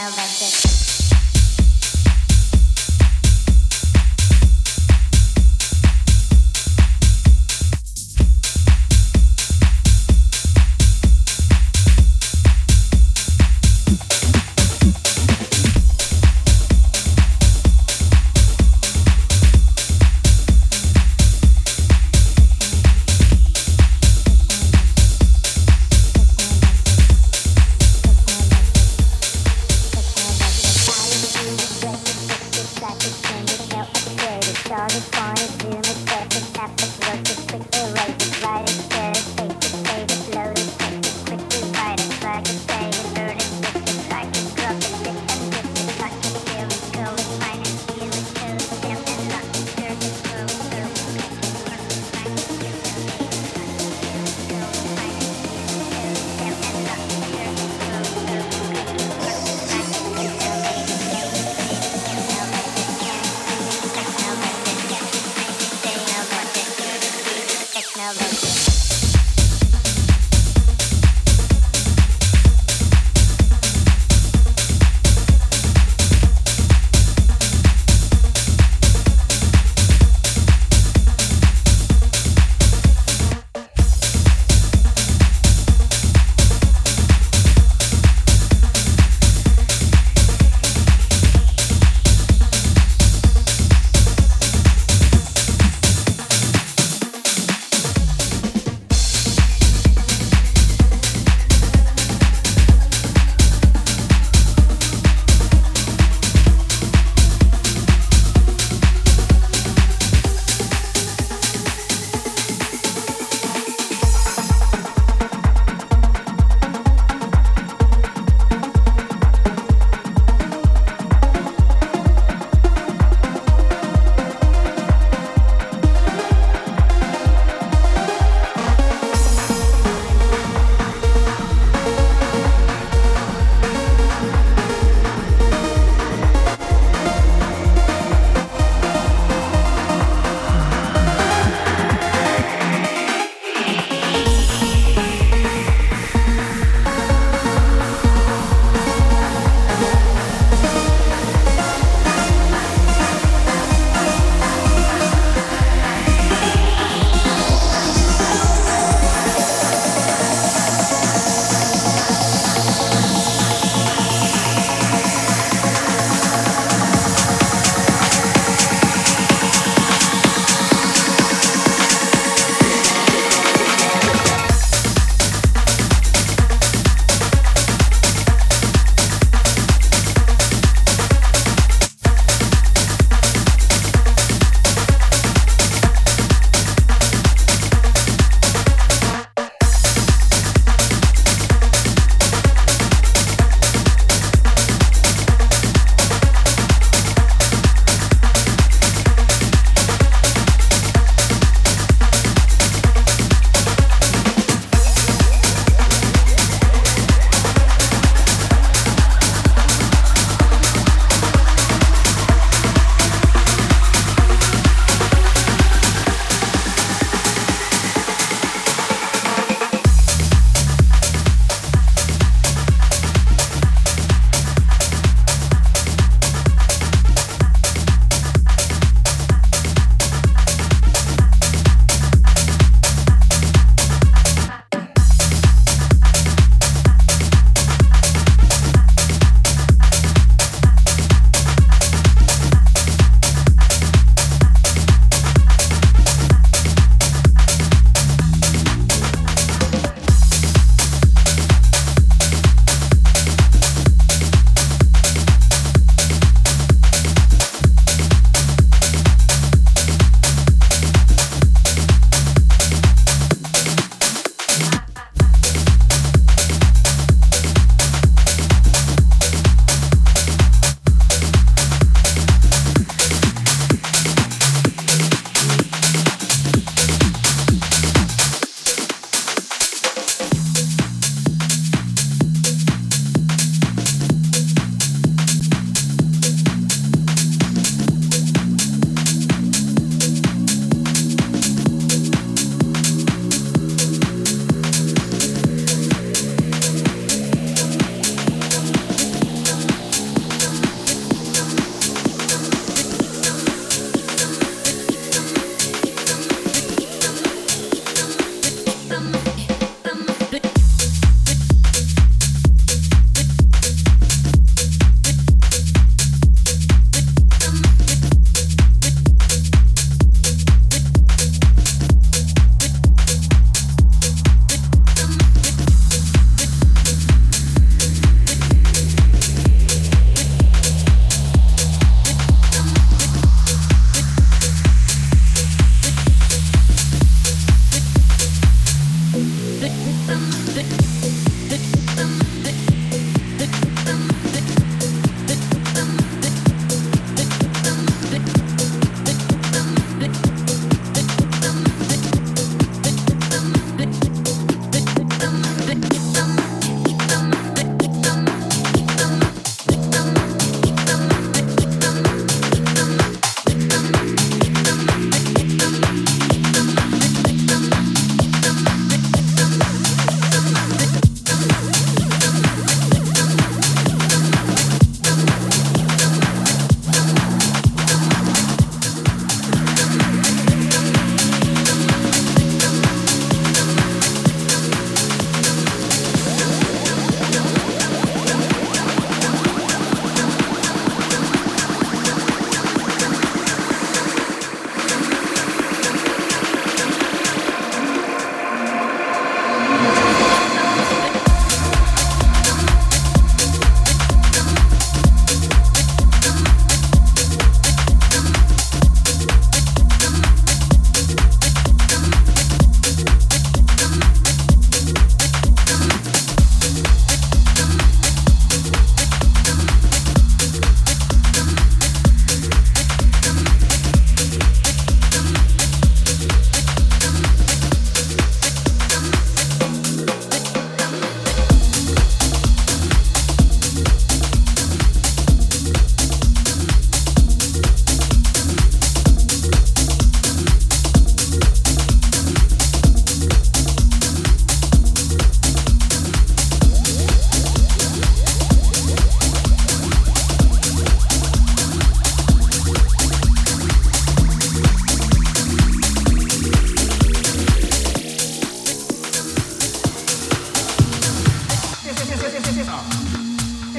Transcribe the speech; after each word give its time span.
know 0.00 0.08
about 0.08 0.16
this. 0.16 0.69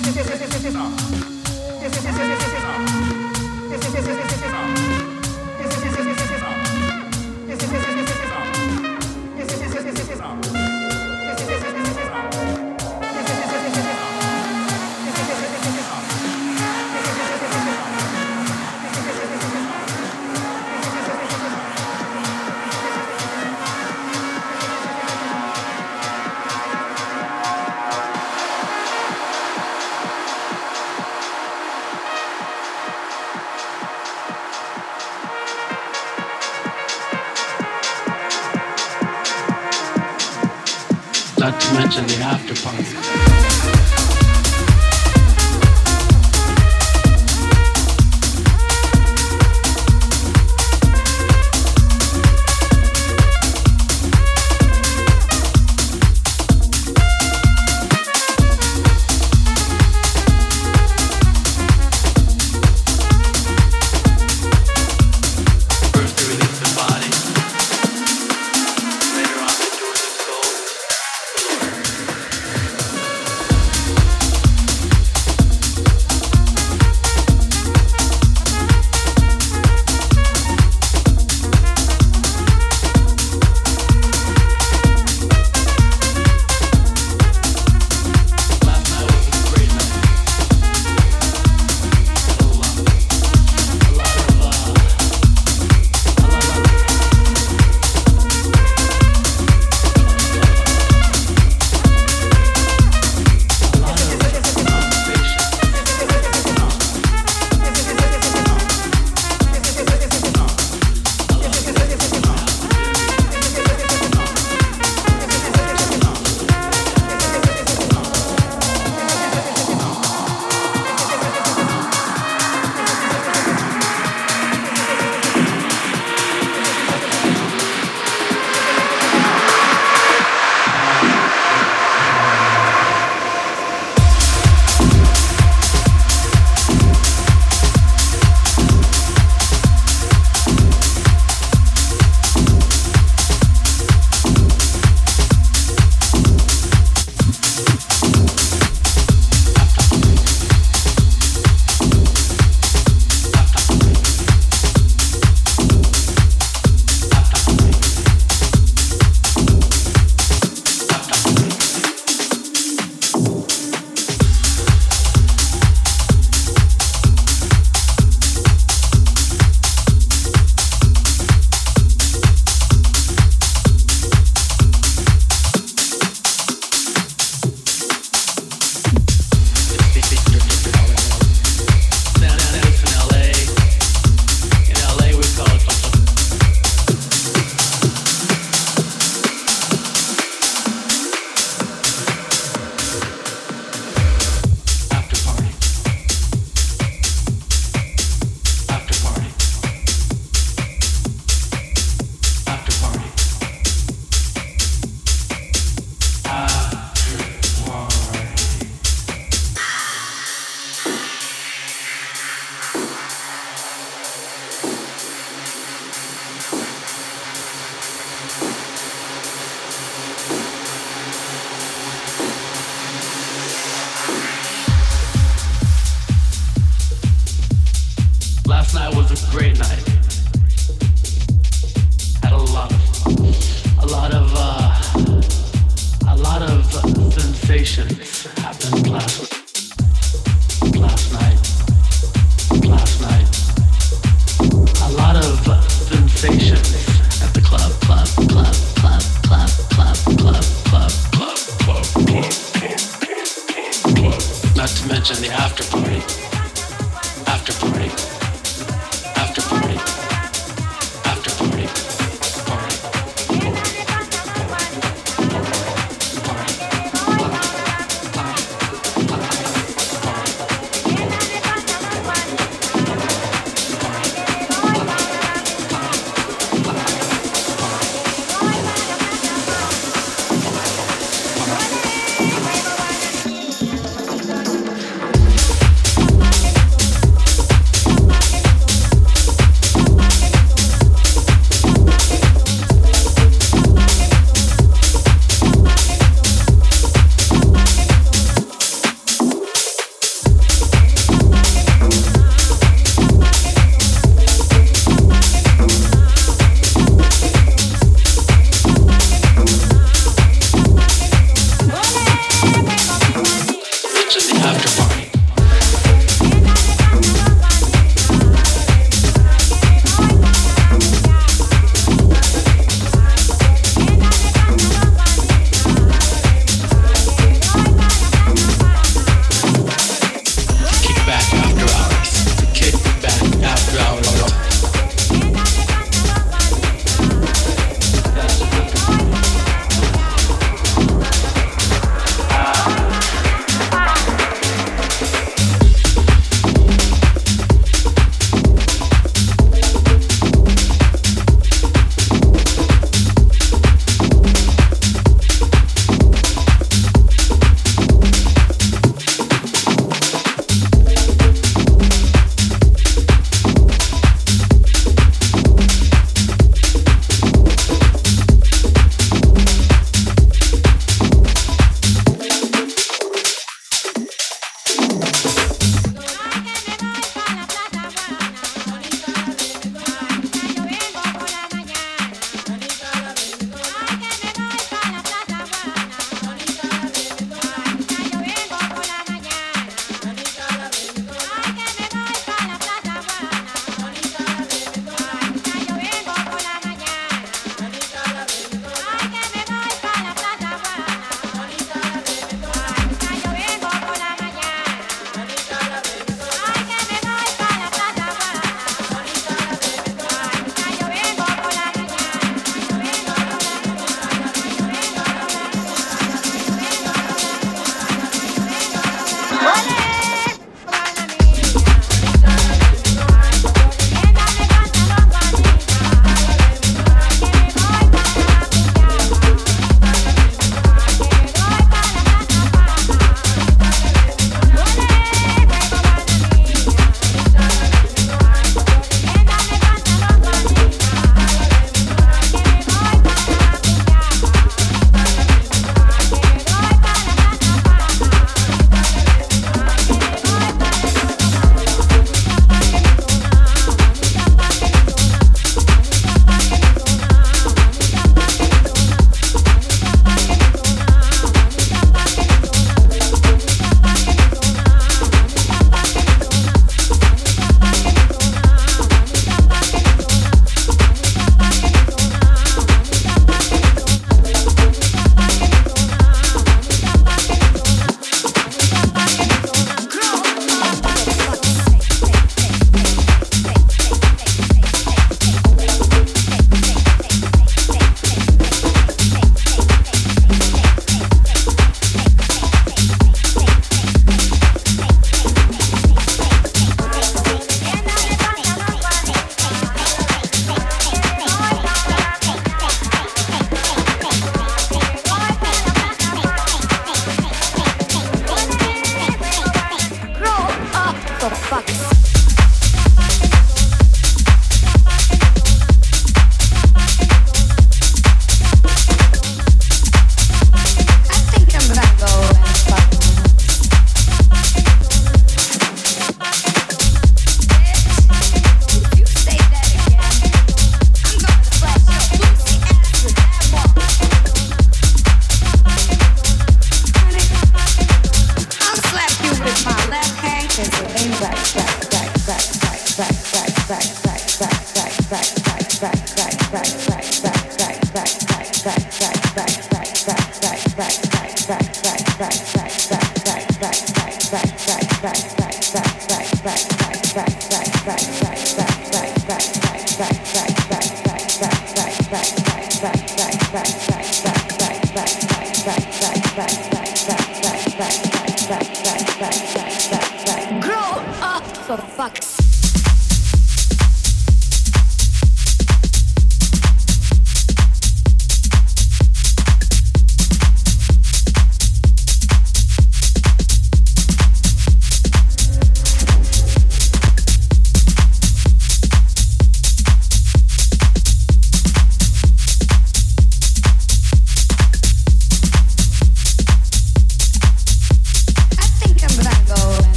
Não. 0.00 0.88
mention 41.78 42.04
the 42.08 42.16
after 42.16 42.54
party. 42.56 43.27